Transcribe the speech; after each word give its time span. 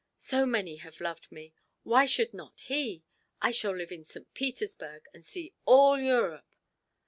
So 0.17 0.47
many 0.47 0.77
have 0.77 0.99
loved 0.99 1.31
me 1.31 1.53
why 1.83 2.07
should 2.07 2.33
not 2.33 2.59
he? 2.61 3.03
I 3.39 3.51
shall 3.51 3.75
live 3.75 3.91
in 3.91 4.03
St. 4.03 4.33
Petersburg, 4.33 5.05
and 5.13 5.23
see 5.23 5.53
all 5.67 5.99
Europe! 5.99 6.55